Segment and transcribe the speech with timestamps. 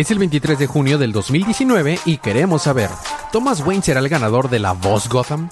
[0.00, 2.88] Es el 23 de junio del 2019 y queremos saber,
[3.32, 5.50] ¿Thomas Wayne será el ganador de la voz Gotham?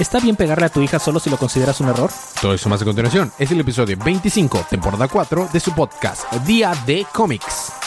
[0.00, 2.10] ¿Está bien pegarle a tu hija solo si lo consideras un error?
[2.42, 3.30] Todo eso más a continuación.
[3.38, 7.85] Es el episodio 25, temporada 4 de su podcast, Día de Cómics.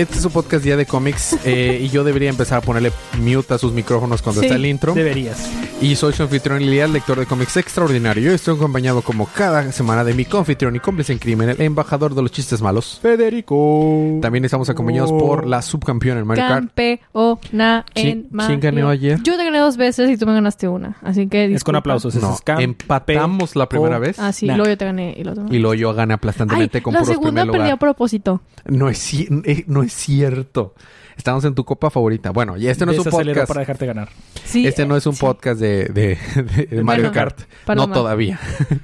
[0.00, 3.52] Este es su podcast Día de Cómics eh, y yo debería empezar a ponerle mute
[3.52, 4.94] a sus micrófonos cuando Sí, está el intro.
[4.94, 5.50] Deberías.
[5.82, 8.22] Y soy su anfitrión Elías, lector de cómics extraordinario.
[8.22, 12.14] Yo estoy acompañado como cada semana de mi confitrión y cómplice en crimen, el embajador
[12.14, 12.98] de los chistes malos.
[13.02, 14.18] Federico.
[14.22, 16.64] También estamos acompañados por la subcampeona en Mario Kart.
[16.74, 18.58] Campeona en ¿Quién- Mario.
[18.60, 19.18] quién ganó ayer?
[19.22, 20.96] Yo te gané dos veces y tú me ganaste una.
[21.02, 21.52] Así que.
[21.54, 22.14] Es con aplausos.
[22.14, 24.56] No, es empatamos la primera vez Ah, sí, Nah.
[24.56, 25.46] luego yo te gané y lo otro.
[25.50, 28.40] y luego yo gané Ay, aplastantemente con la puros segunda perdí a propósito.
[28.66, 30.74] No es, ci- eh, no es cierto.
[31.16, 32.30] Estamos en tu copa favorita.
[32.30, 33.46] Bueno, y este no es un podcast.
[33.48, 34.08] para dejarte ganar.
[34.44, 35.20] Sí, este no es un sí.
[35.20, 37.40] podcast de, de- de- de Mario Bueno, Kart.
[37.76, 38.40] No todavía.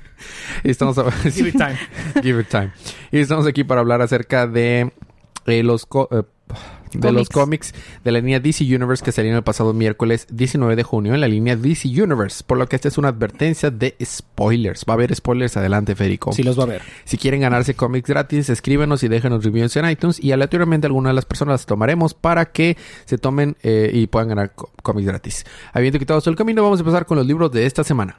[0.64, 1.78] estamos a- Give it time.
[2.22, 2.72] Give it time.
[3.10, 4.92] Y estamos aquí para hablar acerca de
[5.46, 6.22] eh, los co- eh,
[7.00, 7.72] de los Cómics.
[8.04, 11.28] de la línea DC Universe que salieron el pasado miércoles 19 de junio en la
[11.28, 12.42] línea DC Universe.
[12.46, 14.84] Por lo que esta es una advertencia de spoilers.
[14.88, 16.32] Va a haber spoilers adelante, Federico.
[16.32, 16.82] Sí los va a ver.
[17.04, 21.14] Si quieren ganarse cómics gratis, escríbenos y déjenos reviews en iTunes y aleatoriamente algunas de
[21.14, 25.44] las personas las tomaremos para que se tomen eh, y puedan ganar có- cómics gratis.
[25.72, 28.16] Habiendo quitado todo el camino, vamos a empezar con los libros de esta semana.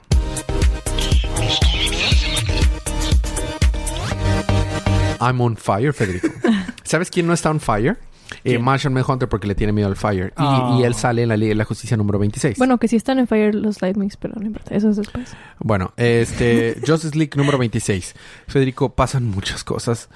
[5.20, 6.28] I'm on fire, Federico.
[6.84, 7.98] ¿Sabes quién no está on fire?
[8.44, 8.60] Eh.
[8.60, 10.28] Martian Manhunter porque le tiene miedo al fire.
[10.30, 10.78] Y, Ah.
[10.80, 12.58] y él sale en la Liga de la Justicia número 26.
[12.58, 14.76] Bueno, que sí están en Fire los Lightmix, pero no importa.
[14.76, 15.36] Eso es después.
[15.60, 18.16] Bueno, este Justice League número 26.
[18.48, 20.10] Federico, pasan muchas cosas.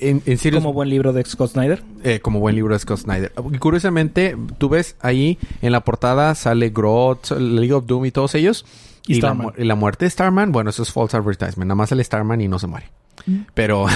[0.00, 1.82] En, en serio, Como buen libro de Scott Snyder.
[2.04, 3.32] eh, como buen libro de Scott Snyder.
[3.52, 8.34] Y curiosamente, tú ves ahí en la portada sale Groot, League of Doom y todos
[8.36, 8.64] ellos.
[9.08, 11.66] Y Y, la, y muerte de Starman, bueno, eso es false advertisement.
[11.66, 12.86] Nada más sale Starman y no se muere.
[13.54, 13.86] Pero,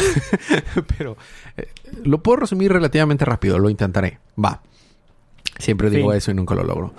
[0.98, 1.16] pero
[1.56, 1.68] eh,
[2.04, 4.18] lo puedo resumir relativamente rápido, lo intentaré.
[4.42, 4.62] Va.
[5.58, 6.92] Siempre digo eso y nunca lo logro.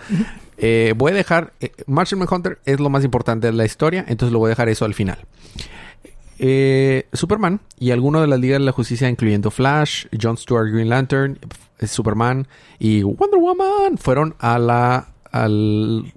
[0.57, 1.53] Eh, voy a dejar.
[1.59, 4.69] Eh, Martian Manhunter es lo más importante de la historia, entonces lo voy a dejar
[4.69, 5.19] eso al final.
[6.39, 10.89] Eh, Superman y alguno de las ligas de la justicia, incluyendo Flash, John Stewart, Green
[10.89, 11.39] Lantern,
[11.81, 12.47] Superman
[12.79, 16.13] y Wonder Woman, fueron a la, al-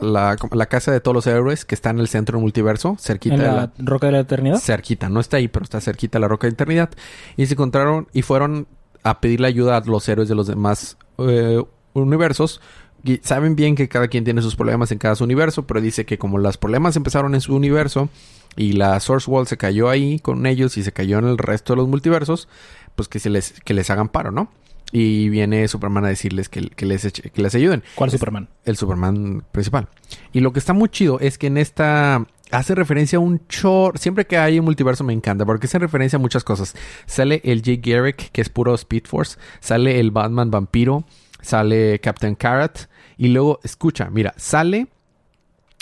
[0.00, 3.34] la, la casa de todos los héroes que está en el centro del multiverso, cerquita
[3.34, 4.58] En de la la, Roca de la Eternidad.
[4.58, 6.90] cerquita, no está ahí, pero está cerquita de la roca de eternidad.
[7.36, 8.66] Y se encontraron y fueron
[9.02, 11.62] a pedirle ayuda a los héroes de los demás eh,
[11.92, 12.60] universos.
[13.04, 16.06] Y saben bien que cada quien tiene sus problemas en cada su universo, pero dice
[16.06, 18.08] que como los problemas empezaron en su universo
[18.56, 21.74] y la Source Wall se cayó ahí con ellos y se cayó en el resto
[21.74, 22.48] de los multiversos,
[22.96, 24.48] pues que se les, que les hagan paro, ¿no?
[24.92, 28.48] Y viene Superman a decirles que, que les, eche- que les ayuden ¿Cuál Superman?
[28.64, 29.88] el Superman principal.
[30.32, 33.98] Y lo que está muy chido es que en esta hace referencia a un chor.
[33.98, 36.76] Siempre que hay un multiverso me encanta porque hace referencia a muchas cosas.
[37.06, 39.36] Sale el Jay Garrick, que es puro Speed Force.
[39.58, 41.04] Sale el Batman vampiro.
[41.40, 42.88] Sale Captain Carrot.
[43.16, 44.86] Y luego, escucha, mira, sale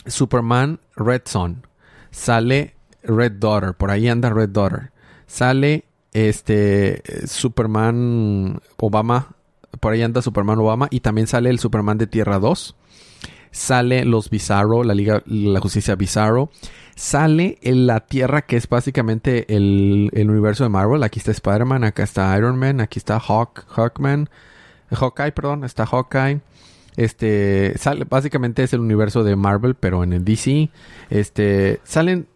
[0.06, 1.66] Superman Red Son.
[2.10, 3.74] Sale Red Daughter.
[3.74, 4.90] Por ahí anda Red Daughter.
[5.26, 9.34] Sale este Superman Obama.
[9.80, 10.88] Por ahí anda Superman Obama.
[10.90, 12.76] Y también sale el Superman de Tierra 2.
[13.50, 16.50] Sale los Bizarro, la Liga, la Justicia Bizarro.
[16.94, 21.02] Sale en la Tierra, que es básicamente el, el universo de Marvel.
[21.02, 24.28] Aquí está Spider-Man, acá está Iron Man, aquí está Hawk, Hawkman.
[24.90, 26.40] Hawkeye, perdón, está Hawkeye.
[26.96, 30.70] Este, sale, básicamente es el universo de Marvel, pero en el DC.
[31.10, 32.26] Este, salen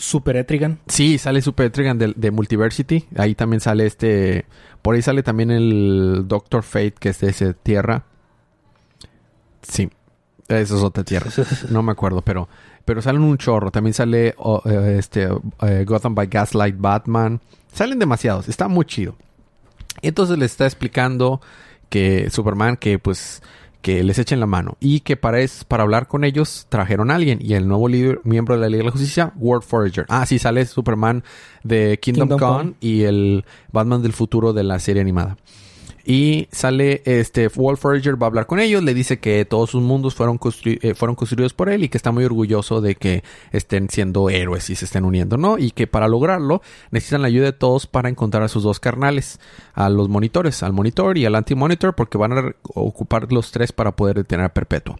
[0.00, 0.78] Super Etrigan.
[0.86, 3.04] Sí, sale Super Etrigan de, de Multiversity.
[3.16, 4.46] Ahí también sale este.
[4.80, 8.04] Por ahí sale también el Doctor Fate, que es de esa tierra.
[9.60, 9.90] Sí.
[10.48, 11.30] Esa es otra tierra.
[11.68, 12.48] No me acuerdo, pero.
[12.86, 13.70] Pero salen un chorro.
[13.70, 15.28] También sale oh, eh, este
[15.60, 17.42] eh, Gotham by Gaslight Batman.
[17.70, 18.48] Salen demasiados.
[18.48, 19.16] Está muy chido.
[20.00, 21.42] Entonces le está explicando
[21.90, 23.42] que Superman, que pues
[23.82, 27.14] que les echen la mano y que para es para hablar con ellos trajeron a
[27.16, 30.06] alguien y el nuevo líder, miembro de la Liga de la Justicia, World Forager.
[30.08, 31.24] Ah, sí sale Superman
[31.62, 32.74] de Kingdom, Kingdom Come, Come.
[32.80, 35.36] y el Batman del futuro de la serie animada.
[36.04, 39.82] Y sale este World Forager va a hablar con ellos, le dice que todos sus
[39.82, 43.88] mundos fueron, eh, fueron construidos por él y que está muy orgulloso de que estén
[43.90, 45.58] siendo héroes y se estén uniendo, ¿no?
[45.58, 49.40] Y que para lograrlo necesitan la ayuda de todos para encontrar a sus dos carnales,
[49.74, 53.94] a los monitores, al monitor y al anti-monitor, porque van a ocupar los tres para
[53.96, 54.96] poder detener a Perpetuo.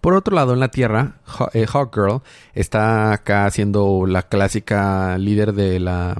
[0.00, 1.16] Por otro lado, en la Tierra,
[1.52, 2.22] eh, Hawkgirl
[2.54, 6.16] está acá siendo la clásica líder de la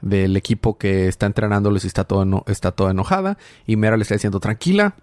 [0.00, 3.36] del equipo que está entrenándolos y está todo está toda enojada
[3.66, 4.94] y Mera le está diciendo tranquila,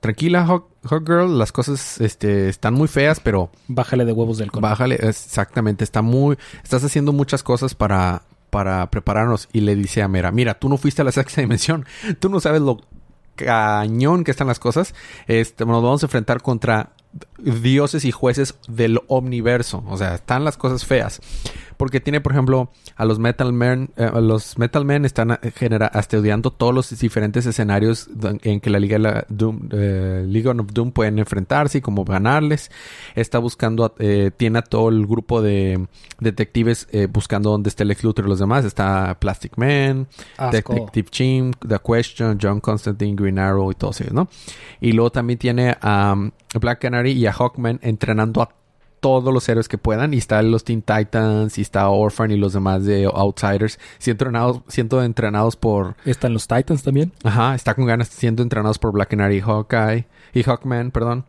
[0.00, 4.66] tranquila Hawk, Hawkgirl, las cosas este, están muy feas, pero Bájale de huevos del cono.
[4.66, 9.48] Bájale, exactamente, está muy, estás haciendo muchas cosas para, para prepararnos.
[9.52, 11.84] Y le dice a Mera, mira, tú no fuiste a la sexta dimensión,
[12.18, 12.80] tú no sabes lo
[13.36, 14.94] cañón que están las cosas.
[15.26, 16.90] Este, nos vamos a enfrentar contra
[17.38, 19.82] dioses y jueces del omniverso.
[19.88, 21.20] O sea, están las cosas feas.
[21.80, 25.90] Porque tiene, por ejemplo, a los Metal Men, eh, los Metal Men están eh, genera,
[25.94, 28.06] estudiando todos los diferentes escenarios
[28.42, 32.04] en que la Liga de la Doom, eh, League of Doom pueden enfrentarse y cómo
[32.04, 32.70] ganarles.
[33.14, 35.86] Está buscando, a- eh, tiene a todo el grupo de
[36.18, 38.66] detectives eh, buscando dónde está el ex Luthor y los demás.
[38.66, 40.06] Está Plastic Man,
[40.36, 40.74] Asco.
[40.74, 44.28] Detective Jim, The Question, John Constantine, Green Arrow y todos ellos, ¿no?
[44.82, 46.30] Y luego también tiene a um,
[46.60, 48.50] Black Canary y a Hawkman entrenando a
[49.00, 50.14] todos los héroes que puedan.
[50.14, 53.78] Y están los Teen Titans, y está Orphan y los demás de Outsiders.
[53.98, 55.96] Siendo entrenados, siendo entrenados por...
[56.04, 57.12] Están los Titans también.
[57.24, 60.06] Ajá, está con ganas siendo entrenados por Black Canary y Hawkeye.
[60.34, 61.24] Y Hawkman, perdón.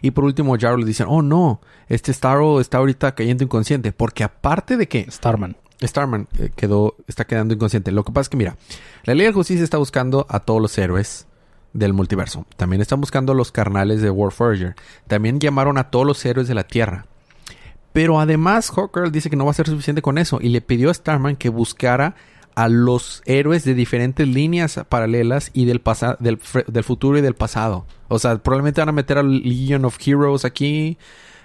[0.00, 3.92] Y por último, Jarro le dicen, oh no, este Starro está ahorita cayendo inconsciente.
[3.92, 5.56] Porque aparte de que Starman.
[5.82, 7.90] Starman eh, quedó, está quedando inconsciente.
[7.90, 8.56] Lo que pasa es que, mira,
[9.04, 11.26] la Liga de Justicia está buscando a todos los héroes
[11.72, 12.46] del multiverso.
[12.56, 14.74] También están buscando a los carnales de Warforger.
[15.06, 17.06] También llamaron a todos los héroes de la Tierra.
[17.92, 20.38] Pero además, Hawkgirl dice que no va a ser suficiente con eso.
[20.40, 22.14] Y le pidió a Starman que buscara
[22.54, 25.82] a los héroes de diferentes líneas paralelas y del,
[26.20, 27.86] del, del futuro y del pasado.
[28.08, 30.98] O sea, probablemente van a meter a Legion of Heroes aquí.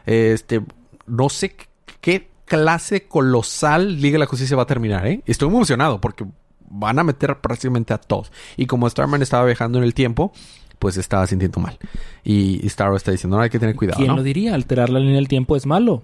[0.06, 0.62] Este,
[1.06, 1.56] no sé
[2.02, 5.22] qué clase colosal Liga de la Justicia va a terminar, ¿eh?
[5.26, 6.26] Estoy emocionado porque
[6.68, 8.32] van a meter prácticamente a todos.
[8.56, 10.32] Y como Starman estaba viajando en el tiempo,
[10.80, 11.78] pues estaba sintiendo mal.
[12.24, 14.18] Y y Starro está diciendo, no, hay que tener cuidado, ¿Quién ¿no?
[14.18, 14.54] lo diría?
[14.54, 16.04] Alterar la línea del tiempo es malo.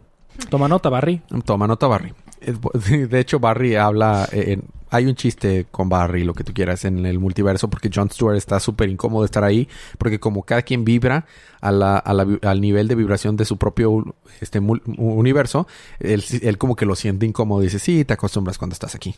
[0.50, 1.22] Toma nota, Barry.
[1.46, 2.14] Toma nota, Barry.
[3.10, 4.28] De hecho, Barry habla.
[4.32, 7.90] eh, en- hay un chiste con Barry, lo que tú quieras, en el multiverso, porque
[7.92, 9.68] Jon Stewart está súper incómodo de estar ahí,
[9.98, 11.26] porque como cada quien vibra
[11.62, 15.66] a la- a la vi- al nivel de vibración de su propio este, universo,
[16.00, 17.62] él, él como que lo siente incómodo.
[17.62, 19.16] Dice, sí, te acostumbras cuando estás aquí.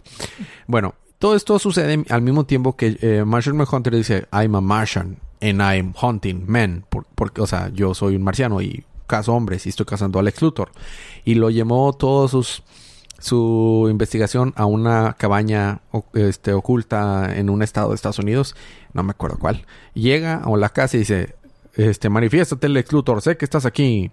[0.65, 0.95] Bueno,
[1.25, 5.59] todo esto sucede al mismo tiempo que eh, Martian Manhunter dice, I'm a Martian and
[5.59, 6.85] I'm hunting men.
[6.87, 10.27] Por- porque, o sea, yo soy un marciano y cazo hombres y estoy cazando al
[10.27, 10.69] ex Luthor.
[11.23, 11.49] Y lo
[11.93, 12.61] todos sus
[13.17, 15.79] su investigación a una cabaña
[16.13, 18.55] este, oculta en un estado de Estados Unidos,
[18.93, 19.65] no me acuerdo cuál.
[19.95, 21.33] Llega a la casa y dice,
[21.73, 24.11] este, manifiéstate Lex Luthor, sé que estás aquí.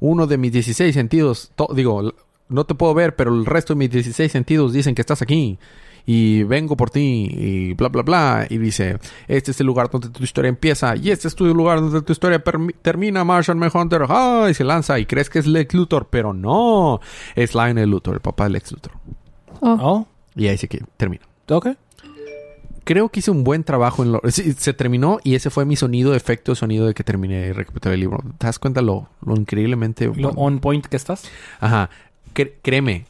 [0.00, 2.14] Uno de mis 16 sentidos, digo,
[2.48, 5.58] no te puedo ver, pero el resto de mis 16 sentidos dicen que estás aquí.
[6.06, 8.46] Y vengo por ti y bla, bla, bla.
[8.50, 10.96] Y dice, este es el lugar donde tu historia empieza.
[10.96, 12.42] Y este es tu lugar donde tu historia
[12.82, 14.02] termina, Martian Manhunter.
[14.08, 14.46] ¡Ah!
[14.50, 17.00] Y se lanza y crees que es Lex Luthor, pero no.
[17.34, 18.92] Es Lionel Luthor, el papá de Lex Luthor.
[19.60, 20.06] Oh, Oh,
[20.36, 21.22] Y ahí se que termina.
[21.48, 21.68] ok.
[22.84, 24.20] Creo que hice un buen trabajo en lo...
[24.28, 27.52] sí, se terminó y ese fue mi sonido, efecto de sonido de que terminé y
[27.52, 28.18] recapitulé el libro.
[28.36, 30.04] ¿Te das cuenta lo, lo increíblemente...
[30.04, 30.32] Lo bueno?
[30.36, 31.22] on point que estás.
[31.60, 31.88] Ajá.
[32.60, 33.06] Créeme,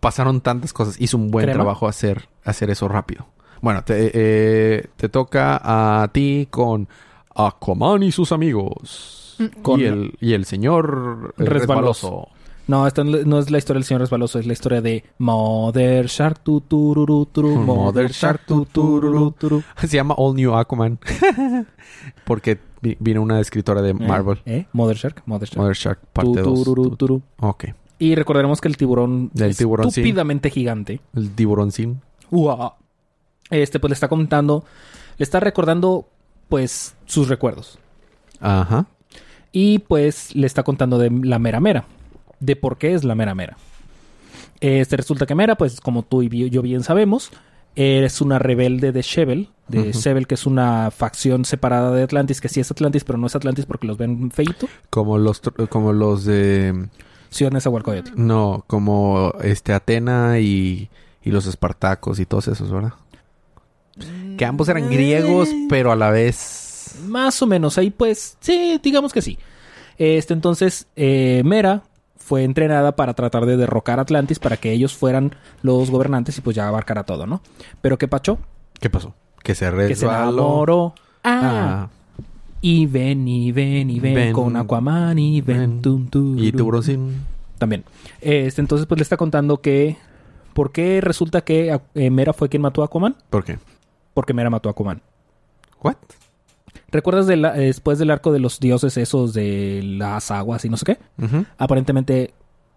[0.00, 1.00] pasaron tantas cosas.
[1.00, 1.58] Hizo un buen ¿Crema?
[1.58, 3.26] trabajo hacer, hacer eso rápido.
[3.62, 5.60] Bueno, te, eh, te toca
[6.02, 6.88] a ti con
[7.34, 9.36] Aquaman y sus amigos.
[9.62, 12.08] Con- y, el, y el señor eh, Resbaloso.
[12.08, 12.28] resbaloso.
[12.68, 16.40] No, esta no es la historia del señor resbaloso, es la historia de Mother Shark
[16.40, 19.62] tu tururu turu, Mother Shark tu tururu turu.
[19.76, 20.98] Se llama All New Aquaman.
[22.24, 24.38] Porque vi- vino una escritora de Marvel.
[24.44, 24.56] ¿Eh?
[24.58, 24.66] ¿Eh?
[24.72, 25.58] Mother Shark, Mother Shark.
[25.60, 26.64] Mother Shark, parte 2.
[26.64, 27.22] tururu, turu.
[27.40, 27.66] Ok.
[27.98, 31.00] Y recordaremos que el tiburón es tiburón, estúpidamente gigante.
[31.14, 32.02] El tiburoncín.
[32.30, 32.74] Uah.
[33.50, 34.64] Este pues le está contando,
[35.18, 36.08] le está recordando
[36.48, 37.78] pues sus recuerdos.
[38.40, 38.86] Ajá.
[39.52, 41.86] Y pues le está contando de la mera mera.
[42.40, 43.56] De por qué es la mera mera.
[44.60, 47.30] Este resulta que Mera, pues como tú y yo bien sabemos,
[47.74, 49.50] es una rebelde de Shevel.
[49.68, 49.98] De Ujú.
[49.98, 53.34] Shevel, que es una facción separada de Atlantis, que sí es Atlantis, pero no es
[53.34, 54.68] Atlantis porque los ven feito.
[54.90, 56.88] Como los, como los de...
[57.30, 58.12] Ciudad Nezahualcóyotl.
[58.16, 60.88] No, como este Atena y,
[61.22, 62.94] y los Espartacos y todos esos, ¿verdad?
[64.36, 66.96] Que ambos eran griegos, pero a la vez...
[67.06, 69.38] Más o menos, ahí pues, sí, digamos que sí.
[69.98, 71.82] Este, entonces, eh, Mera
[72.16, 76.40] fue entrenada para tratar de derrocar a Atlantis para que ellos fueran los gobernantes y
[76.40, 77.40] pues ya abarcara todo, ¿no?
[77.80, 78.38] Pero ¿qué pacho?
[78.80, 79.14] ¿Qué pasó?
[79.42, 80.32] Que se Que se resbaló.
[80.42, 80.94] enamoró.
[81.24, 81.88] Ah,
[82.68, 85.82] Y ven, y ven, y ven, Ven, con Aquaman, y ven, ven.
[85.82, 86.56] tum, tum, y tum.
[86.58, 87.24] tiburoncín.
[87.58, 87.84] También.
[88.20, 89.96] Este, entonces, pues le está contando que.
[90.52, 93.14] ¿Por qué resulta que eh, Mera fue quien mató a Aquaman?
[93.30, 93.58] ¿Por qué?
[94.14, 95.02] Porque Mera mató a Aquaman.
[95.82, 95.96] ¿What?
[96.90, 100.76] ¿Recuerdas de la- después del arco de los dioses esos de las aguas y no
[100.76, 100.98] sé qué?
[101.58, 102.32] Aparentemente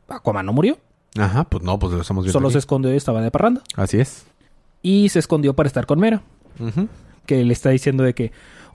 [0.08, 0.78] Aquaman no murió.
[1.18, 2.34] Ajá, pues no, pues lo estamos viendo.
[2.34, 2.54] Solo aquí.
[2.54, 3.62] se escondió y estaba de parranda.
[3.76, 4.26] Así es.
[4.82, 6.22] Y se escondió para estar con Mera.
[6.60, 6.88] Ujú.
[7.26, 8.32] Que le está diciendo de que,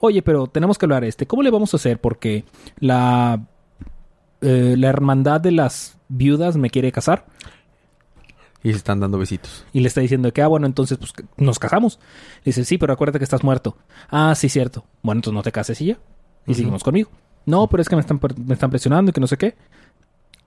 [0.06, 1.26] oye, pero tenemos que hablar este.
[1.26, 2.00] ¿Cómo le vamos a hacer?
[2.00, 2.44] Porque
[2.78, 3.46] la,
[4.40, 7.26] eh, la hermandad de las viudas me quiere casar.
[8.62, 9.66] Y se están dando besitos.
[9.72, 11.98] Y le está diciendo que, ah, bueno, entonces pues nos casamos.
[12.38, 13.76] Le dice, sí, pero acuérdate que estás muerto.
[14.08, 14.86] Ah, sí, cierto.
[15.02, 15.98] Bueno, entonces no te cases y ya.
[16.46, 17.10] Y seguimos conmigo.
[17.44, 19.54] No, pero es que me están, me están presionando y que no sé qué.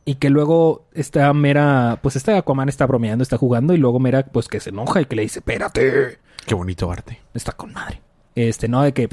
[0.03, 3.75] Y que luego esta Mera, pues este Aquaman está bromeando, está jugando.
[3.75, 6.17] Y luego Mera, pues que se enoja y que le dice, espérate.
[6.45, 7.19] Qué bonito arte.
[7.35, 8.01] Está con madre.
[8.33, 9.09] Este, no, de que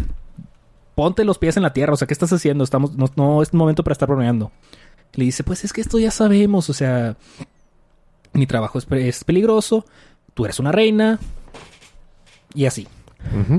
[0.95, 1.93] ponte los pies en la tierra.
[1.95, 2.65] O sea, ¿qué estás haciendo?
[2.65, 4.53] Estamos, no, no es momento para estar bromeando.
[5.15, 6.69] Le dice, pues es que esto ya sabemos.
[6.71, 7.17] O sea,
[8.33, 9.85] mi trabajo es, pe- es peligroso.
[10.35, 11.19] Tú eres una reina.
[12.55, 12.87] Y así.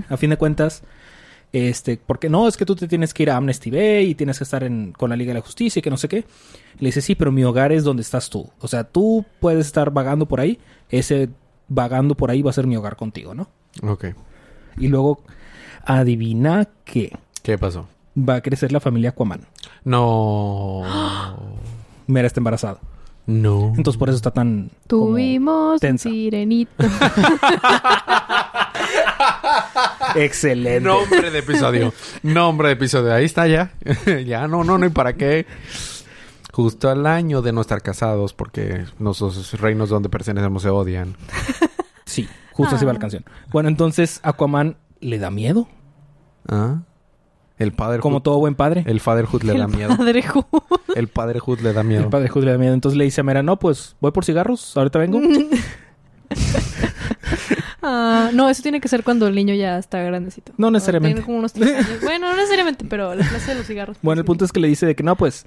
[0.09, 0.83] A fin de cuentas,
[1.51, 4.37] este, porque no, es que tú te tienes que ir a Amnesty Bay y tienes
[4.37, 6.25] que estar en, con la Liga de la Justicia y que no sé qué.
[6.79, 8.49] Le dice, sí, pero mi hogar es donde estás tú.
[8.59, 10.59] O sea, tú puedes estar vagando por ahí.
[10.89, 11.29] Ese
[11.67, 13.49] vagando por ahí va a ser mi hogar contigo, ¿no?
[13.81, 14.05] Ok.
[14.77, 15.23] Y luego,
[15.83, 17.11] adivina qué.
[17.45, 17.87] ¿Qué pasó?
[18.17, 19.41] Va a crecer la familia Aquaman.
[19.83, 20.81] No.
[22.07, 22.79] Mera está embarazada.
[23.27, 23.71] No.
[23.77, 24.71] Entonces por eso está tan...
[24.87, 26.09] Tuvimos tensa.
[26.09, 26.71] sirenito.
[30.15, 30.81] Excelente.
[30.81, 31.93] Nombre de episodio.
[32.23, 33.13] Nombre de episodio.
[33.13, 33.71] Ahí está ya.
[34.25, 35.45] ya no, no, no hay para qué.
[36.51, 41.15] Justo al año de no estar casados porque nuestros reinos donde pertenecemos se odian.
[42.05, 43.01] Sí, justo así va la Ah.
[43.01, 43.23] canción.
[43.51, 45.67] Bueno, entonces Aquaman le da miedo.
[46.47, 46.77] ¿Ah?
[47.57, 48.83] El padre Como todo buen padre.
[48.85, 49.95] El fatherhood le da El miedo.
[49.95, 50.45] padre Ju.
[50.95, 52.03] El padrehood le da miedo.
[52.03, 52.73] El padre Hood le da miedo.
[52.73, 55.21] Entonces le dice a Mera, no, pues voy por cigarros, ahorita vengo.
[57.87, 60.53] Ah, no, eso tiene que ser cuando el niño ya está grandecito.
[60.57, 61.13] No necesariamente.
[61.17, 61.87] Tiene como unos tres años.
[62.01, 63.97] Bueno, no necesariamente, pero la clase de los cigarros.
[64.01, 65.45] Bueno, el punto es que le dice de que no, pues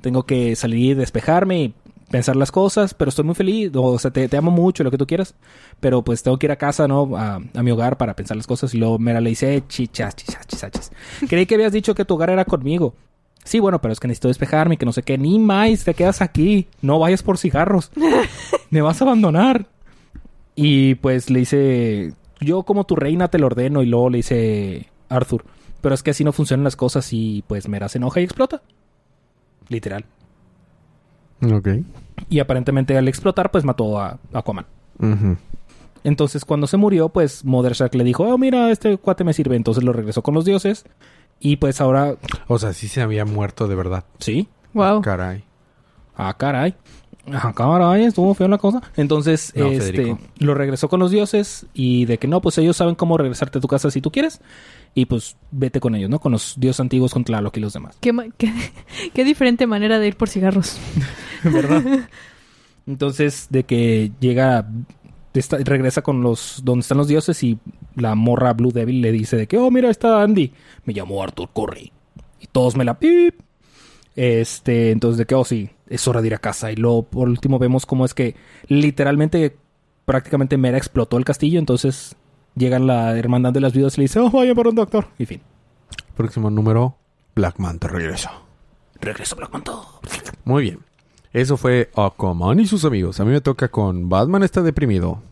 [0.00, 1.74] tengo que salir, despejarme y
[2.10, 4.98] pensar las cosas, pero estoy muy feliz, o sea, te, te amo mucho, lo que
[4.98, 5.34] tú quieras,
[5.78, 7.16] pero pues tengo que ir a casa, ¿no?
[7.16, 8.74] A, a mi hogar para pensar las cosas.
[8.74, 10.92] Y luego Mera le dice, "Eh, chichas, chichas, chichas.
[11.28, 12.94] Creí que habías dicho que tu hogar era conmigo.
[13.44, 15.16] Sí, bueno, pero es que necesito despejarme, que no sé qué.
[15.16, 16.66] Ni más, te quedas aquí.
[16.82, 17.90] No vayas por cigarros.
[18.70, 19.66] Me vas a abandonar.
[20.54, 23.82] Y pues le dice, yo como tu reina te lo ordeno.
[23.82, 25.44] Y luego le dice Arthur,
[25.80, 28.60] pero es que así no funcionan las cosas y pues Mera se enoja y explota.
[29.68, 30.04] Literal.
[31.42, 31.68] Ok.
[32.28, 34.66] Y aparentemente al explotar pues mató a Aquaman.
[36.04, 39.56] Entonces cuando se murió pues Mother Shark le dijo, oh mira, este cuate me sirve.
[39.56, 40.84] Entonces lo regresó con los dioses.
[41.40, 42.16] Y pues ahora,
[42.48, 44.04] O sea, sí se había muerto de verdad.
[44.18, 44.48] sí.
[44.72, 45.00] Wow.
[45.02, 45.42] Caray.
[46.16, 46.74] Ah, caray.
[47.32, 48.80] Ah, caray, estuvo feo la cosa.
[48.96, 50.18] Entonces, No, este, Federico.
[50.38, 53.60] lo regresó con los dioses y de que no, pues ellos saben cómo regresarte a
[53.60, 54.40] tu casa si tú quieres.
[54.94, 56.18] Y pues vete con ellos, ¿no?
[56.18, 57.96] Con los dioses antiguos, con Tlaloc y los demás.
[58.00, 58.52] Qué, qué,
[59.14, 60.78] qué diferente manera de ir por cigarros.
[61.44, 62.08] ¿Verdad?
[62.86, 64.68] Entonces, de que llega,
[65.32, 67.58] está- regresa con los, donde están los dioses y
[67.94, 70.52] la morra Blue Devil le dice de que, oh, mira, está Andy.
[70.84, 71.92] Me llamo Arthur Curry.
[72.40, 73.34] Y todos me la pip.
[74.16, 76.72] Este, entonces de que, oh, sí, es hora de ir a casa.
[76.72, 78.34] Y luego, por último, vemos cómo es que
[78.66, 79.56] literalmente,
[80.04, 81.58] prácticamente Mera explotó el castillo.
[81.60, 82.16] Entonces
[82.54, 85.06] llega la hermandad de las viudas y le dice, oh, vaya por un doctor.
[85.18, 85.40] Y fin.
[86.16, 86.96] Próximo número.
[87.34, 88.32] Black Manta regresa.
[89.00, 89.72] Regreso Black Manta.
[90.44, 90.80] Muy bien.
[91.32, 93.20] Eso fue Aquaman y sus amigos.
[93.20, 95.22] A mí me toca con Batman está deprimido.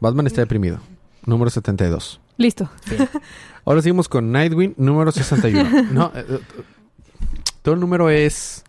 [0.00, 0.80] Batman está deprimido.
[1.24, 2.20] Número 72.
[2.36, 2.68] Listo.
[3.64, 5.82] Ahora seguimos con Nightwing, número 61.
[5.92, 6.40] no, eh, eh,
[7.62, 8.64] todo el número es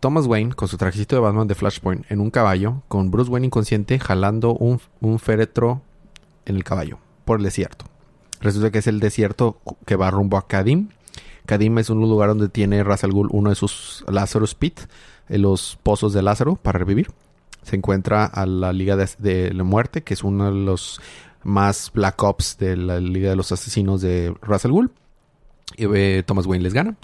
[0.00, 3.46] Thomas Wayne con su trajecito de Batman de Flashpoint en un caballo, con Bruce Wayne
[3.46, 5.82] inconsciente jalando un, un féretro
[6.46, 7.86] en el caballo por el desierto.
[8.40, 10.90] Resulta que es el desierto que va rumbo a Kadim.
[11.46, 14.80] Kadim es un lugar donde tiene Ra's al Ghul uno de sus Lazarus Pit,
[15.28, 17.10] eh, los pozos de Lázaro para revivir.
[17.62, 21.00] Se encuentra a la Liga de, la Muerte, que es uno de los
[21.42, 24.90] más Black Ops de la Liga de los Asesinos de Russell Ghul.
[25.76, 26.96] Y eh, Thomas Wayne les gana.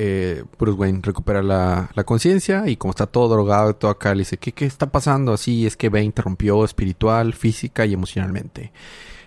[0.00, 4.14] Eh, Bruce Wayne recupera la, la conciencia y como está todo drogado y todo acá,
[4.14, 5.32] le dice, ¿qué, ¿qué está pasando?
[5.32, 8.72] Así es que Bane te rompió espiritual, física y emocionalmente.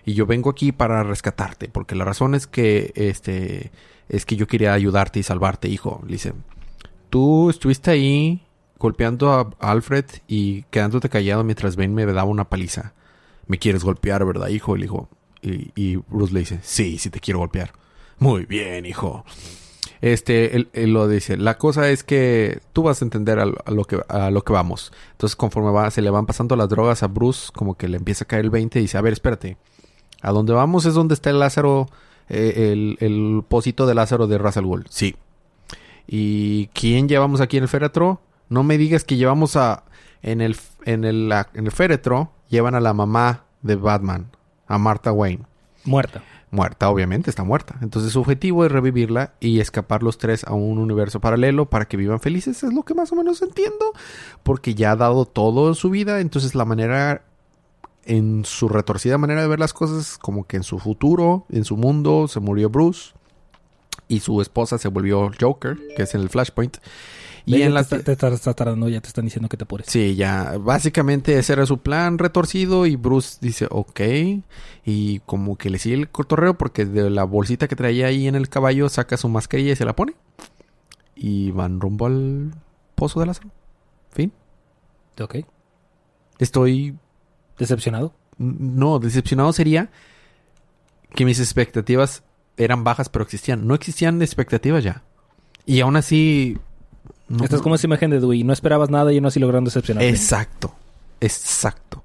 [0.06, 3.72] Y yo vengo aquí para rescatarte, porque la razón es que, este,
[4.08, 6.02] es que yo quería ayudarte y salvarte, hijo.
[6.06, 6.34] Le dice,
[7.10, 8.48] tú estuviste ahí
[8.80, 12.94] golpeando a Alfred y quedándote callado mientras Bane me daba una paliza.
[13.46, 14.78] Me quieres golpear, ¿verdad, hijo?
[14.78, 17.74] Y, y Bruce le dice, sí, sí te quiero golpear.
[18.20, 19.26] Muy bien, hijo.
[20.02, 23.86] Este, él, él lo dice, la cosa es que tú vas a entender a, lo-
[23.86, 24.92] que, a lo que vamos.
[25.12, 28.24] Entonces, conforme va, se le van pasando las drogas a Bruce, como que le empieza
[28.24, 29.58] a caer el 20 y dice, a ver, espérate.
[30.24, 31.88] A donde vamos es donde está el Lázaro
[32.30, 34.86] eh, el, el pocito de Lázaro de Ra's al Ghul.
[34.90, 35.16] Sí.
[36.08, 38.22] ¿Y quién llevamos aquí en el féretro?
[38.50, 39.84] No me digas que llevamos a...
[40.24, 40.56] En el,
[40.86, 44.28] en el, en el féretro llevan a la mamá de Batman,
[44.68, 45.46] a Martha Wayne.
[45.84, 46.22] Muerta.
[46.52, 47.78] Muerta, obviamente, está muerta.
[47.82, 51.96] Entonces su objetivo es revivirla y escapar los tres a un universo paralelo para que
[51.96, 52.62] vivan felices.
[52.64, 53.94] Es lo que más o menos entiendo.
[54.44, 56.20] Porque ya ha dado todo en su vida.
[56.20, 57.24] Entonces la manera,
[58.04, 61.78] en su retorcida manera de ver las cosas, como que en su futuro, en su
[61.78, 63.14] mundo, se murió Bruce.
[64.10, 66.80] Y su esposa se volvió Joker, que es en el Flashpoint.
[67.46, 67.80] Y en te, la...
[67.82, 69.88] está- te estás está tardando, ya te están diciendo que te apures.
[69.90, 70.58] Sí, ya.
[70.60, 74.02] Básicamente ese era su plan retorcido y Bruce dice, ok.
[74.86, 78.36] Y como que le sigue el cotorreo porque de la bolsita que traía ahí en
[78.36, 80.14] el caballo saca su mascarilla y se la pone.
[81.16, 82.52] Y van rumbo al
[82.96, 83.50] pozo de Lázaro.
[84.12, 84.32] Fin.
[85.20, 85.38] Ok.
[86.40, 86.96] Estoy...
[87.58, 88.14] ¿Decepcionado?
[88.38, 89.92] No, decepcionado sería
[91.14, 92.24] que mis expectativas
[92.58, 93.68] eran bajas pero existían.
[93.68, 95.04] No existían expectativas ya.
[95.66, 96.58] Y aún así...
[97.38, 98.44] no- Esta es como esa imagen de Dewey.
[98.44, 100.10] No esperabas nada y aún así lograron decepcionarte.
[100.10, 100.74] Exacto.
[101.20, 102.04] Exacto.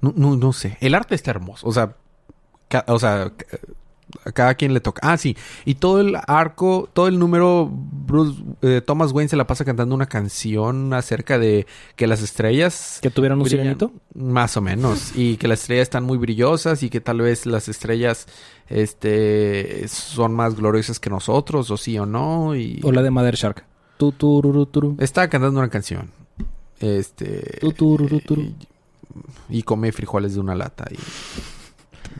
[0.00, 0.76] No, no, no sé.
[0.80, 1.66] El arte está hermoso.
[1.66, 1.96] O sea,
[2.68, 3.58] ca- o sea, ca-
[4.26, 5.00] a cada quien le toca.
[5.02, 5.36] Ah, sí.
[5.64, 9.94] Y todo el arco, todo el número, Bruce, eh, Thomas Wayne se la pasa cantando
[9.94, 11.66] una canción acerca de
[11.96, 13.92] que las estrellas ¿Que tuvieron un sirenito?
[14.14, 15.12] Más o menos.
[15.16, 18.26] Y que las estrellas están muy brillosas y que tal vez las estrellas
[18.68, 22.54] este son más gloriosas que nosotros, o sí o no.
[22.54, 23.64] Y O la de Mother Shark.
[24.98, 26.10] Estaba cantando una canción.
[26.80, 27.58] Este.
[29.50, 30.84] Y, y come frijoles de una lata.
[30.90, 30.96] Y.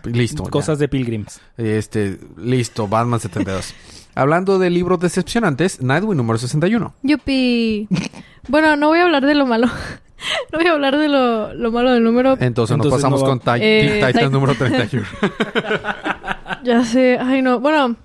[0.09, 0.45] Listo.
[0.45, 0.51] ya.
[0.51, 1.41] Cosas de Pilgrims.
[1.57, 2.19] Este.
[2.37, 2.89] Listo.
[2.89, 3.75] Batman 72.
[4.15, 6.95] Hablando de libros decepcionantes, Nightwing número 61.
[7.03, 7.89] Yupi.
[8.49, 9.67] Bueno, no voy a hablar de lo malo.
[10.53, 12.37] no voy a hablar de lo, lo malo del número.
[12.39, 15.07] Entonces, nos Entonces pasamos no con Eh, Teen Titans Ti- número 31.
[16.65, 17.19] Ya sé.
[17.21, 17.61] Ay, no.
[17.61, 17.97] Bueno,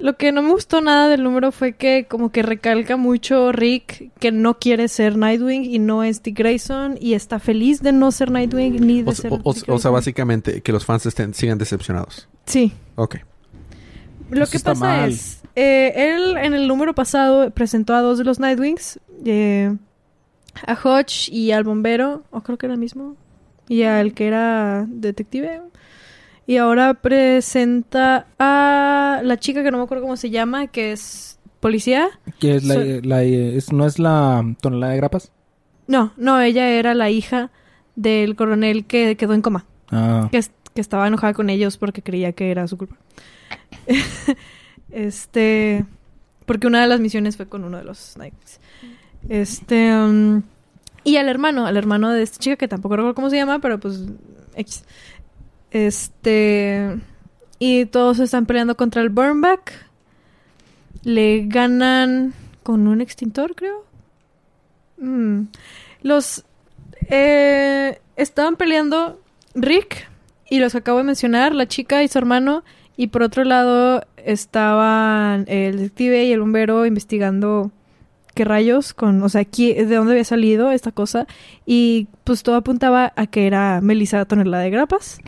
[0.00, 4.10] lo que no me gustó nada del número fue que como que recalca mucho Rick
[4.18, 8.10] que no quiere ser Nightwing y no es Dick Grayson y está feliz de no
[8.10, 11.06] ser Nightwing ni de o, ser o- o- Dick o sea, básicamente que los fans
[11.06, 12.28] estén, sigan decepcionados.
[12.46, 12.72] Sí.
[12.96, 13.16] Ok.
[14.30, 15.10] Lo Eso que pasa mal.
[15.10, 19.76] es, eh, él en el número pasado presentó a dos de los Nightwings, eh,
[20.66, 23.16] a Hodge y al bombero, o creo que era el mismo,
[23.68, 25.60] y al que era detective.
[26.50, 31.38] Y ahora presenta a la chica que no me acuerdo cómo se llama, que es
[31.60, 32.08] policía.
[32.40, 35.30] ¿Que es la, So- la- es- ¿No es la tonelada de grapas?
[35.86, 37.52] No, no, ella era la hija
[37.94, 39.64] del coronel que quedó en coma.
[39.92, 40.26] Ah.
[40.32, 42.96] que, es- que estaba enojada con ellos porque creía que era su culpa.
[44.90, 45.84] este,
[46.46, 48.58] porque una de las misiones fue con uno de los Nightwings.
[49.28, 50.42] Este, um,
[51.04, 53.78] y al hermano, al hermano de esta chica que tampoco recuerdo cómo se llama, pero
[53.78, 54.04] pues
[54.56, 54.84] X.
[55.70, 56.98] Este,
[57.58, 59.72] y todos están peleando contra el Burnback.
[61.02, 63.84] Le ganan con un extintor, creo.
[64.98, 65.44] Mm.
[66.02, 66.44] Los
[67.08, 69.20] eh, estaban peleando
[69.54, 70.08] Rick
[70.48, 72.64] y los acabo de mencionar, la chica y su hermano.
[72.96, 77.70] Y por otro lado estaban el detective y el bombero investigando
[78.34, 81.26] qué rayos con, o sea, de dónde había salido esta cosa.
[81.64, 85.20] Y pues todo apuntaba a que era Melissa Tonelada de Grapas.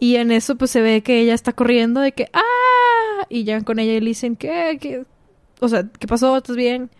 [0.00, 3.26] Y en eso pues se ve que ella está corriendo de que ¡ah!
[3.28, 4.78] Y ya con ella le dicen ¿qué?
[4.80, 5.04] ¿Qué?
[5.60, 6.36] O sea, ¿qué pasó?
[6.36, 6.90] ¿Estás bien?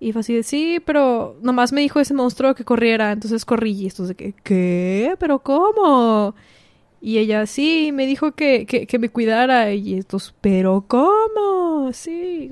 [0.00, 3.72] Y fue así de sí, pero nomás me dijo ese monstruo que corriera, entonces corrí.
[3.72, 5.16] Y estos de que, ¿qué?
[5.18, 6.34] ¿Pero cómo?
[7.00, 9.72] Y ella, sí, me dijo que, que, que me cuidara.
[9.72, 11.90] Y estos, ¿pero cómo?
[11.92, 12.50] Sí.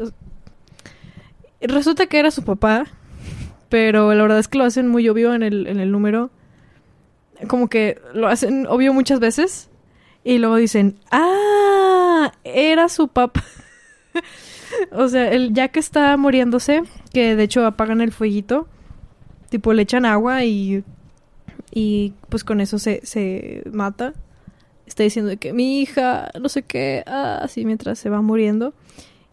[1.61, 2.87] Resulta que era su papá,
[3.69, 6.31] pero la verdad es que lo hacen muy obvio en el, en el número.
[7.49, 9.69] Como que lo hacen obvio muchas veces.
[10.25, 12.33] Y luego dicen, ¡ah!
[12.45, 13.43] Era su papá.
[14.93, 16.83] o sea, el, ya que está muriéndose,
[17.13, 18.69] que de hecho apagan el fueguito,
[19.49, 20.85] tipo le echan agua y,
[21.73, 24.15] y pues con eso se, se mata.
[24.87, 28.75] Está diciendo que mi hija, no sé qué, ah, así mientras se va muriendo.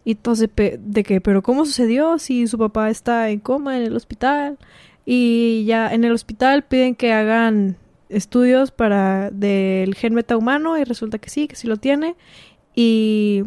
[0.04, 3.96] Y entonces de que, pero ¿cómo sucedió si su papá está en coma en el
[3.96, 4.58] hospital?
[5.04, 7.76] Y ya en el hospital piden que hagan
[8.10, 12.16] estudios para del gen metahumano y resulta que sí, que sí lo tiene.
[12.74, 13.42] Y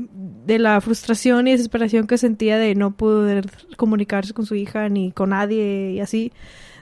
[0.46, 5.12] de la frustración y desesperación que sentía de no poder comunicarse con su hija ni
[5.12, 6.34] con nadie y así,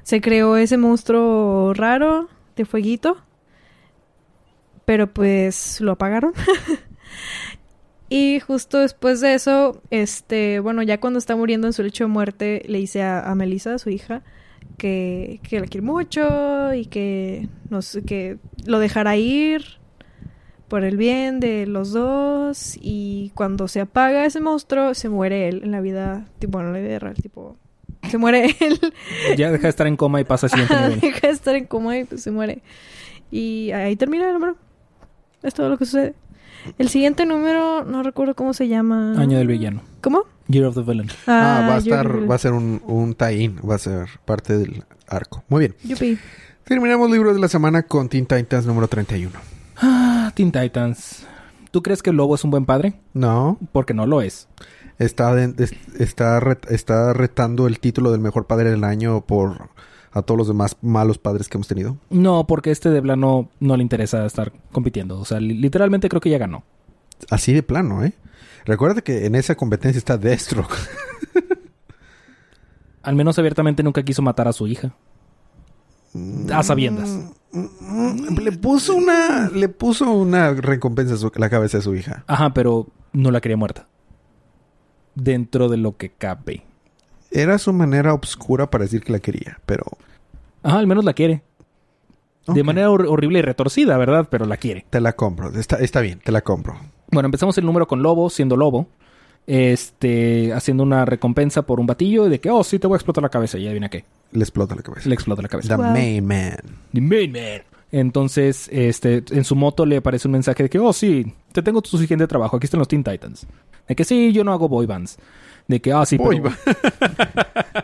[0.03, 3.17] se creó ese monstruo raro de fueguito.
[4.85, 6.33] Pero pues lo apagaron.
[8.09, 12.09] y justo después de eso, este, bueno, ya cuando está muriendo en su lecho de
[12.09, 14.23] muerte, le dice a, a Melissa, su hija,
[14.77, 19.63] que, que la quiere mucho y que, no sé, que lo dejará ir.
[20.67, 25.61] por el bien de los dos y cuando se apaga ese monstruo se muere él
[25.65, 27.57] en la vida, tipo, bueno, en la vida real, tipo,
[28.09, 28.79] se muere él.
[29.37, 30.99] Ya deja de estar en coma y pasa al siguiente nivel.
[31.01, 32.61] Deja de estar en coma y pues se muere.
[33.31, 34.55] Y ahí termina el número.
[35.43, 36.13] Es todo lo que sucede.
[36.77, 39.19] El siguiente número, no recuerdo cómo se llama.
[39.19, 39.81] Año del villano.
[40.01, 40.23] ¿Cómo?
[40.51, 41.09] Year of the Villain.
[41.27, 44.83] Ah, va a estar, va a ser un, un tie-in, va a ser parte del
[45.07, 45.43] arco.
[45.49, 45.75] Muy bien.
[45.83, 46.17] Yupi.
[46.63, 49.31] Terminamos libros de la semana con Teen Titans número 31.
[49.77, 51.25] Ah, Teen Titans.
[51.71, 52.93] ¿Tú crees que el lobo es un buen padre?
[53.13, 54.47] No, Porque no lo es.
[54.99, 59.69] está, de- es- está, ret- está retando el título del mejor padre del año por
[60.13, 61.97] a todos los demás malos padres que hemos tenido.
[62.09, 65.17] No, porque este de plano no le interesa estar compitiendo.
[65.19, 66.63] O sea, li- literalmente creo que ya ganó.
[67.29, 68.13] Así de plano, ¿eh?
[68.65, 70.75] Recuerda que en esa competencia está Deathstroke.
[73.03, 74.93] Al menos abiertamente nunca quiso matar a su hija.
[76.53, 77.09] A sabiendas.
[77.53, 82.23] le puso una, le puso una recompensa a su- la cabeza de su hija.
[82.27, 83.87] Ajá, pero no la quería muerta.
[85.15, 86.63] Dentro de lo que cabe.
[87.31, 89.85] Era su manera obscura para decir que la quería, pero
[90.63, 91.43] Ajá, al menos la quiere.
[92.47, 94.27] De manera hor- horrible y retorcida, ¿verdad?
[94.29, 94.85] Pero la quiere.
[94.89, 95.49] te la compro.
[95.57, 96.75] Está, está bien, te la compro.
[97.11, 98.87] Bueno, empezamos el número con Lobo, siendo Lobo.
[99.47, 103.21] Este, haciendo una recompensa por un batillo de que, oh, sí, te voy a explotar
[103.23, 103.57] la cabeza.
[103.57, 104.05] Y adivina qué.
[104.31, 105.09] Le explota la cabeza.
[105.09, 105.75] Le explota la cabeza.
[105.75, 105.91] The Wow.
[105.91, 106.57] main man.
[106.93, 107.61] The main man.
[107.91, 111.81] Entonces, este, en su moto le aparece un mensaje de que, oh, sí, te tengo
[111.81, 112.55] tu suficiente trabajo.
[112.55, 113.45] Aquí están los Teen Titans.
[113.87, 115.17] De que sí, yo no hago boy bands.
[115.67, 116.55] De que, ah, sí, Boy pero...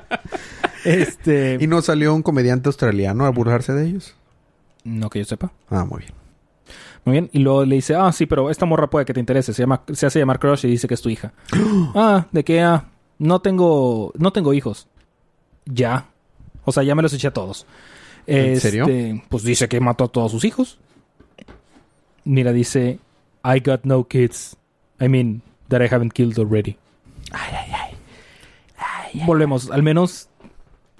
[0.86, 1.58] este...
[1.60, 4.16] ¿Y no salió un comediante australiano a burlarse de ellos?
[4.84, 5.52] No que yo sepa.
[5.70, 6.12] Ah, muy bien.
[7.08, 7.30] Muy bien.
[7.32, 9.54] Y luego le dice, ah, sí, pero esta morra puede que te interese.
[9.54, 11.32] Se llama, se hace llamar Crush y dice que es tu hija.
[11.96, 14.90] ah, de que, ah, no tengo, no tengo hijos.
[15.64, 16.10] Ya.
[16.66, 17.66] O sea, ya me los eché a todos.
[18.26, 18.84] ¿En serio?
[18.90, 20.80] Este, Pues dice que mató a todos sus hijos.
[22.26, 23.00] Mira, dice,
[23.42, 24.58] I got no kids.
[25.00, 26.76] I mean, that I haven't killed already.
[29.26, 29.72] Volvemos.
[29.72, 30.28] Al menos,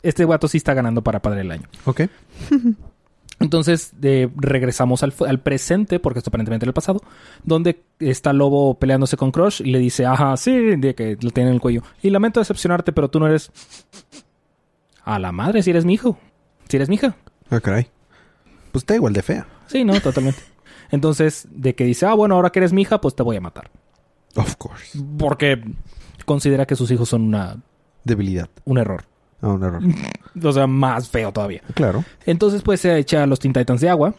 [0.04, 1.68] este guato sí está ganando para Padre del Año.
[1.84, 2.04] Ok.
[3.40, 3.94] Entonces
[4.36, 7.02] regresamos al, al presente, porque esto aparentemente era el pasado,
[7.44, 11.50] donde está Lobo peleándose con Crush y le dice, ajá, sí, de que lo tiene
[11.50, 11.84] en el cuello.
[12.02, 13.52] Y lamento decepcionarte, pero tú no eres...
[15.04, 16.18] A la madre, si eres mi hijo.
[16.68, 17.16] Si eres mi hija.
[17.50, 17.88] Ah, caray.
[18.72, 19.48] Pues está igual de fea.
[19.68, 20.40] Sí, no, totalmente.
[20.92, 23.42] Entonces, de que dice, ah, bueno, ahora que eres mi hija, pues te voy a
[23.42, 23.70] matar.
[24.36, 25.00] Of course.
[25.18, 25.64] Porque
[26.26, 27.58] considera que sus hijos son una,
[28.04, 28.50] Debilidad.
[28.66, 29.06] un error.
[29.42, 29.82] Ah, un error.
[30.44, 31.62] O sea, más feo todavía.
[31.74, 32.06] Claro.
[32.28, 34.14] Entonces, pues se echa a los Teen Titans de agua.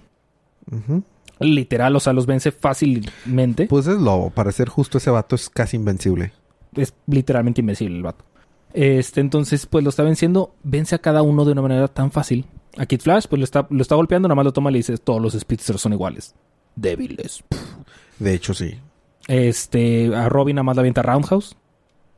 [1.39, 3.67] Literal, o sea, los vence fácilmente.
[3.69, 4.31] Pues es lobo.
[4.31, 6.33] Para ser justo, ese vato es casi invencible.
[6.75, 8.25] es literalmente invencible el vato.
[8.73, 12.45] Este, entonces, pues lo está venciendo, vence a cada uno de una manera tan fácil.
[12.77, 14.79] A Kid Flash, pues lo está, lo está golpeando, nada más lo toma y le
[14.81, 16.35] dice, todos los Speedsters son iguales.
[16.75, 17.45] Débiles.
[18.19, 18.79] De hecho, sí.
[19.29, 21.57] Este, a Robin nada más la avienta Roundhouse.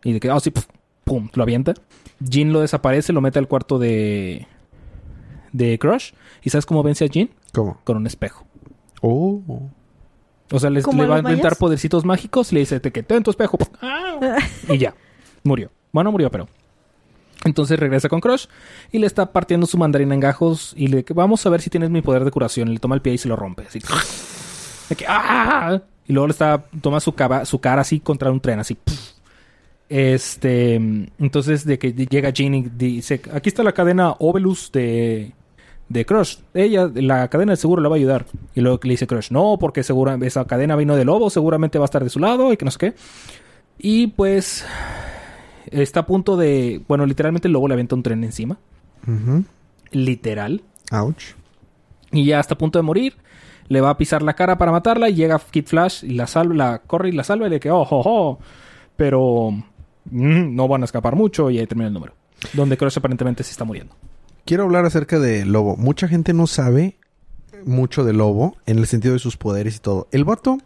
[0.02, 0.66] Y de que, ah, sí, pf,
[1.04, 1.74] pum, lo avienta.
[2.20, 4.46] Jean lo desaparece, lo mete al cuarto de.
[5.52, 6.12] de Crush.
[6.42, 7.30] ¿Y sabes cómo vence a Jean?
[7.52, 7.80] ¿Cómo?
[7.85, 8.44] Con un espejo.
[9.02, 9.42] Oh.
[10.52, 12.90] O sea, les- ¿Como le va a en inventar podercitos mágicos y le dice, te
[12.92, 13.56] que ten tu espejo.
[13.80, 14.37] ¡Ah!
[14.68, 14.94] y ya.
[15.44, 15.70] Murió.
[15.92, 16.48] Bueno, murió, pero.
[17.44, 18.46] Entonces regresa con Crush
[18.92, 21.88] y le está partiendo su mandarina en gajos y le vamos a ver si tienes
[21.88, 22.68] mi poder de curación.
[22.68, 23.62] Y le toma el pie y se lo rompe.
[23.66, 23.80] Así.
[24.90, 25.80] De que, ¡ah!
[26.06, 28.76] Y luego le está, toma su, caba- su cara así contra un tren, así.
[29.90, 35.33] Este, entonces de que llega Jean y dice, aquí está la cadena Ovelus de,
[35.88, 36.37] de Crush.
[36.55, 38.24] Ella, la cadena de seguro le va a ayudar.
[38.55, 41.85] Y luego le dice Crush, no, porque segura, esa cadena vino de lobo, seguramente va
[41.85, 42.94] a estar de su lado y que no sé qué.
[43.79, 44.64] Y pues
[45.72, 48.59] está a punto de, bueno, literalmente el lobo le avienta un tren encima.
[49.90, 50.62] Literal.
[50.92, 51.35] Ouch.
[52.12, 53.16] Y ya está a punto de morir.
[53.66, 55.09] Le va a pisar la cara para matarla.
[55.09, 57.48] Y llega Kid Flash y la salva, la corre y la salva.
[57.48, 58.38] Y le que, oh, oh, oh.
[58.96, 59.53] Pero
[60.11, 61.51] no van a escapar mucho.
[61.51, 62.14] Y ahí termina el número.
[62.53, 63.94] Donde Crush aparentemente se está muriendo.
[64.44, 65.77] Quiero hablar acerca de Lobo.
[65.77, 66.96] Mucha gente no sabe
[67.64, 70.09] mucho de Lobo en el sentido de sus poderes y todo.
[70.12, 70.59] El vato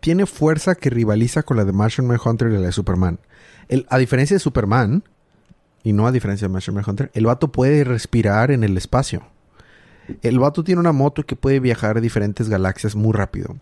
[0.00, 3.18] tiene fuerza que rivaliza con la de Martian Manhunter y la de Superman.
[3.68, 5.02] El- a diferencia de Superman,
[5.82, 9.22] y no a diferencia de Martian Manhunter, el vato puede respirar en el espacio.
[10.22, 13.56] El vato tiene una moto que puede viajar a diferentes galaxias muy rápido.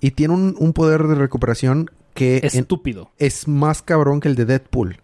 [0.00, 3.10] Y tiene un, un poder de recuperación que en- Estúpido.
[3.18, 4.98] es más cabrón que el de Deadpool.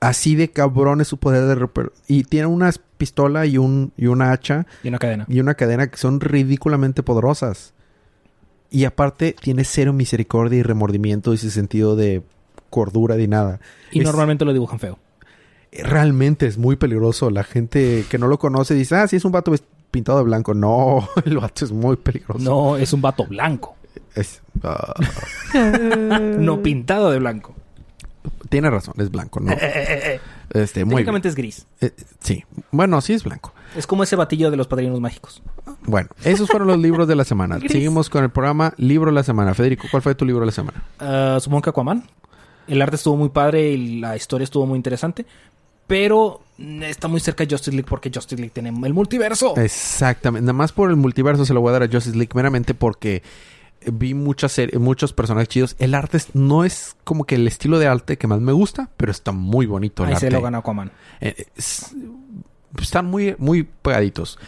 [0.00, 4.32] Así de cabrón es su poder de Y tiene una pistola y, un, y una
[4.32, 5.24] hacha Y una cadena.
[5.28, 7.74] y una cadena que son ridículamente poderosas.
[8.70, 12.22] Y aparte tiene cero misericordia y remordimiento y ese sentido de
[12.70, 13.60] cordura ni nada.
[13.92, 14.98] Y Es- normalmente lo dibujan feo.
[15.72, 17.30] Realmente es muy peligroso.
[17.30, 19.52] La gente que no lo conoce dice, ah, sí, es un vato
[19.90, 20.54] pintado de blanco.
[20.54, 22.42] No, el vato es muy peligroso.
[22.42, 23.76] No, es un vato blanco.
[24.14, 24.94] Es, ah,
[26.38, 27.54] No pintado de blanco.
[28.48, 29.52] tiene razón, es blanco, ¿no?
[30.52, 30.98] Este, muy bien.
[30.98, 31.66] Técnicamente es gris.
[31.80, 32.44] Eh, sí.
[32.72, 33.52] Bueno, sí es blanco.
[33.76, 35.42] Es como ese batillo de los padrinos mágicos.
[35.82, 37.58] Bueno, esos fueron los libros de la semana.
[37.58, 37.70] Gris.
[37.70, 39.54] Seguimos con el programa Libro de la Semana.
[39.54, 40.82] Federico, ¿cuál fue tu libro de la semana?
[40.98, 42.04] Ah, supongo que Aquaman.
[42.66, 45.24] El arte estuvo muy padre y la historia estuvo muy interesante.
[45.86, 46.42] Pero
[46.82, 49.56] está muy cerca de Justice League porque Justice League tiene el multiverso.
[49.56, 50.44] Exactamente.
[50.44, 53.22] Nada más por el multiverso se lo voy a dar a Justice League meramente porque
[53.86, 55.76] vi muchas muchos personajes chidos.
[55.78, 58.90] El arte es- no es como que el estilo de arte que más me gusta,
[58.96, 60.26] pero está muy bonito el Ahí arte.
[60.26, 60.90] se lo gana Aquaman.
[61.20, 61.94] Eh, es-
[62.80, 64.38] están muy, muy pegaditos.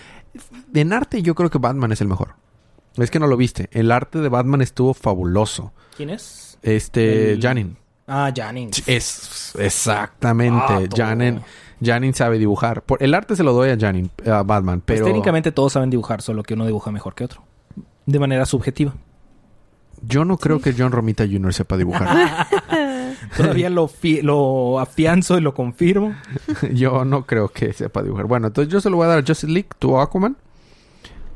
[0.75, 2.35] En arte yo creo que Batman es el mejor.
[2.97, 3.69] Es que no lo viste.
[3.73, 5.73] El arte de Batman estuvo fabuloso.
[5.97, 6.59] ¿Quién es?
[6.63, 7.77] Este, El- Janin.
[8.07, 8.83] Ah, Jennings.
[8.87, 10.61] Es exactamente.
[10.69, 10.81] Ah.
[10.95, 11.41] Janin,
[11.83, 12.83] Janin sabe dibujar.
[12.83, 15.89] Por, el arte se lo doy a Janin, a Batman, Pues pero técnicamente todos saben
[15.89, 17.43] dibujar, solo que uno dibuja mejor que otro.
[18.07, 18.95] De manera subjetiva.
[20.07, 21.53] Yo no creo que John Romita Jr.
[21.55, 22.47] sepa dibujar.
[23.37, 26.15] Todavía lo, fi- lo afianzo y lo confirmo.
[26.73, 28.27] yo no creo que sepa dibujar.
[28.27, 30.37] Bueno, entonces yo se lo voy a dar a Justice League, tu Aquaman.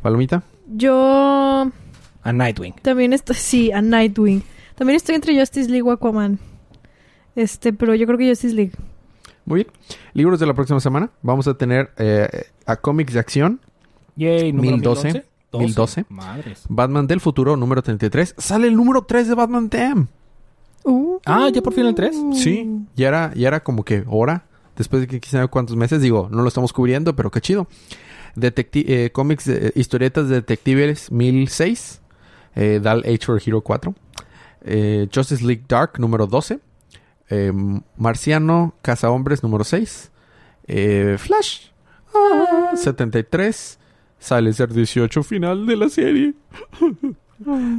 [0.02, 0.42] Palomita.
[0.68, 1.70] Yo
[2.22, 2.74] A Nightwing.
[2.83, 3.37] también estoy...
[3.37, 4.42] Sí, a Nightwing.
[4.74, 6.38] También estoy entre Justice League o Aquaman.
[7.35, 8.72] Este, pero yo creo que Justice League.
[9.44, 9.68] Muy bien.
[10.12, 11.11] Libros de la próxima semana.
[11.22, 12.29] Vamos a tener eh,
[12.66, 13.61] a cómics de acción.
[14.16, 15.02] Yay, número 1012.
[15.12, 15.29] 1011.
[15.59, 16.07] 1012.
[16.09, 16.64] Madres.
[16.69, 18.35] Batman del futuro, número 33.
[18.38, 20.09] Sale el número 3 de Batman Damn.
[20.85, 22.14] Uh, Ah, ¿ya por fin el tres?
[22.35, 24.45] Sí, ya era, ya era como que hora.
[24.77, 27.66] Después de que sabe cuántos meses, digo, no lo estamos cubriendo, pero qué chido.
[28.37, 32.03] Detecti eh, cómics, de- historietas de detectives 1006.
[32.55, 33.95] Eh, Dal Age for Hero 4.
[34.62, 36.61] Eh, Justice League Dark número 12.
[37.31, 37.53] Eh,
[37.97, 40.12] Marciano Casa Hombres número 6.
[40.69, 41.71] Eh, Flash
[42.14, 43.79] ah, 73.
[44.18, 46.35] Silencer 18 final de la serie.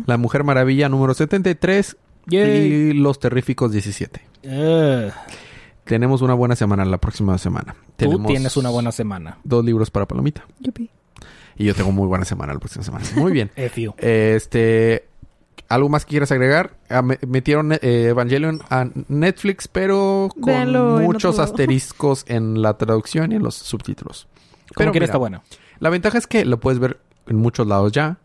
[0.05, 1.97] La Mujer Maravilla número 73.
[2.27, 2.65] Yay.
[2.65, 4.21] Y Los Terríficos 17.
[4.45, 5.11] Ugh.
[5.85, 7.73] Tenemos una buena semana la próxima semana.
[7.73, 9.37] Tú Tenemos tienes una buena semana.
[9.43, 10.45] dos libros para Palomita.
[10.59, 10.89] yupi.
[11.57, 13.05] Y yo tengo muy buena semana la próxima semana.
[13.15, 13.49] Muy bien.
[13.55, 13.93] F you.
[13.97, 15.07] Este.
[15.69, 16.77] ¿Algo más que quieras agregar?
[16.89, 23.31] Ah, me- metieron eh, Evangelion a Netflix, pero con Véanlo muchos asteriscos en la traducción
[23.33, 24.27] y en los subtítulos.
[24.27, 25.41] Como Pero quiera mira, está bueno.
[25.79, 28.17] La ventaja es que lo puedes ver en muchos lados ya.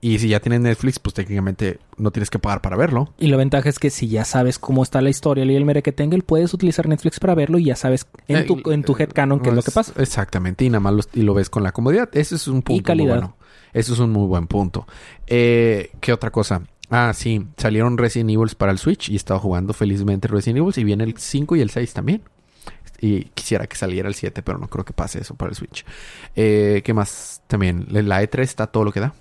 [0.00, 3.14] Y si ya tienes Netflix, pues técnicamente no tienes que pagar para verlo.
[3.18, 5.82] Y la ventaja es que si ya sabes cómo está la historia y el mere
[5.82, 8.94] que tenga, puedes utilizar Netflix para verlo y ya sabes en tu, Eh, en tu
[8.98, 9.94] headcanon qué es lo que pasa.
[9.96, 12.10] Exactamente, y nada más lo, y lo ves con la comodidad.
[12.12, 13.14] Ese es un punto muy calidad.
[13.14, 13.36] bueno.
[13.72, 14.86] Eso es un muy buen punto.
[15.26, 16.60] Eh, ¿Qué otra cosa?
[16.90, 20.72] Ah, sí, salieron Resident Evil para el Switch y he estado jugando felizmente Resident Evil
[20.76, 22.22] y viene el 5 y el 6 también.
[23.04, 25.84] Y quisiera que saliera el 7, pero no creo que pase eso para el Switch.
[26.36, 27.42] Eh, ¿Qué más?
[27.48, 29.12] También, la E3 está todo lo que da.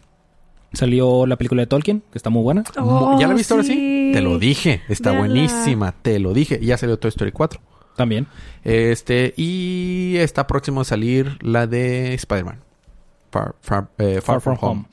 [0.71, 2.63] Salió la película de Tolkien, que está muy buena.
[2.79, 3.73] Oh, ¿Ya la viste ahora sí?
[3.73, 4.11] sí.
[4.13, 5.27] Te lo dije, está Véanla.
[5.27, 6.57] buenísima, te lo dije.
[6.61, 7.59] Y ya salió Toy Story 4.
[7.97, 8.25] También.
[8.63, 12.59] Este, y está próximo a salir la de Spider-Man.
[13.31, 14.85] Far, Far- eh, Far from Home.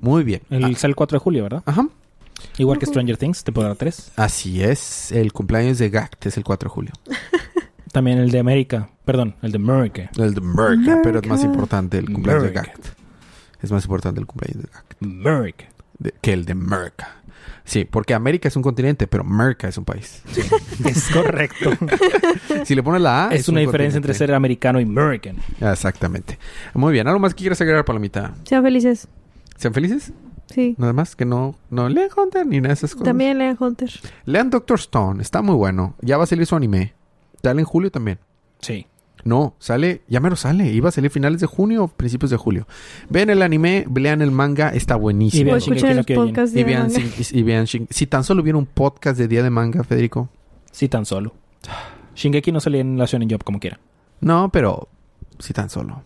[0.00, 0.42] Muy bien.
[0.50, 1.62] El, Ah, sale el 4 de julio, ¿verdad?
[1.66, 1.88] Ajá.
[2.58, 4.12] Igual que Stranger Things, temporada 3.
[4.16, 5.10] Así es.
[5.12, 6.92] El cumpleaños de Gact es el 4 de julio.
[7.94, 8.88] También el de América.
[9.04, 10.10] Perdón, el de America.
[10.18, 12.50] El de Merca, pero es más importante el cumpleaños de.
[12.50, 12.86] Gact.
[13.62, 15.64] Es más importante el cumpleaños de Gact America.
[16.00, 17.20] de- que el de Merca.
[17.64, 20.22] Sí, porque América es un continente, pero Merca es un país.
[20.84, 21.70] Es correcto.
[22.64, 25.36] Si le pones la A, es una un diferencia entre ser americano y American.
[25.60, 26.36] Exactamente.
[26.74, 27.06] Muy bien.
[27.06, 28.34] ¿Algo más que quieras agregar, Palomita?
[28.42, 29.06] Sean felices.
[29.56, 30.12] ¿Sean felices?
[30.52, 30.74] Sí.
[30.78, 33.04] Nada más que no, no lean Hunter ni nada de esas cosas.
[33.06, 33.90] También lean Hunter.
[34.24, 35.94] Lean Doctor Stone, está muy bueno.
[36.00, 36.92] Ya va a salir su anime.
[37.44, 38.18] Sale en julio también.
[38.60, 38.86] Sí.
[39.24, 40.70] No, sale, ya mero sale.
[40.70, 42.66] Iba a salir finales de junio o principios de julio.
[43.08, 45.52] Vean el anime, lean el manga, está Y buenísimo.
[45.52, 46.90] vean el podcast Y de vean,
[47.32, 50.28] y vean si tan solo vieron un podcast de Día de Manga, Federico.
[50.70, 51.32] Sí, tan solo.
[52.14, 53.80] Shingeki no salía en la Shonen Job como quiera.
[54.20, 54.88] No, pero
[55.38, 56.02] si tan solo.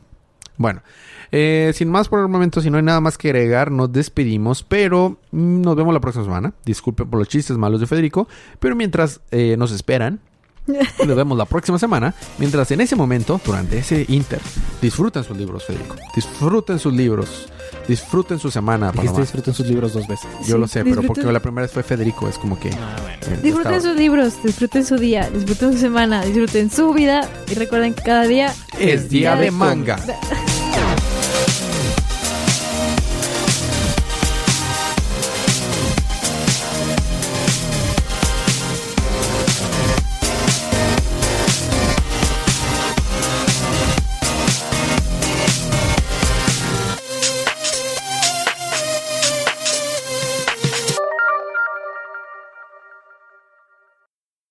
[0.57, 0.83] Bueno,
[1.31, 4.63] eh, sin más por el momento, si no hay nada más que agregar, nos despedimos,
[4.65, 6.53] pero mm, nos vemos la próxima semana.
[6.65, 10.21] Disculpen por los chistes malos de Federico, pero mientras eh, nos esperan,
[10.69, 12.15] nos vemos la próxima semana.
[12.39, 14.41] Mientras en ese momento, durante ese inter,
[14.83, 15.97] disfruten sus libros, Federico.
[16.15, 17.49] Disfruten sus libros.
[17.87, 19.21] Disfruten su semana, Dijiste Paloma.
[19.23, 20.27] disfruten sus libros dos veces.
[20.47, 22.69] Yo Sí, lo sé, pero disfruten- porque la primera vez fue Federico, es como que...
[22.71, 23.17] Ah, bueno.
[23.23, 27.55] eh, Disfruten estaba- sus libros, disfruten su día, disfruten su semana, disfruten su vida y
[27.55, 29.97] recuerden que cada día Es día de manga.
[30.07, 30.58] Bye.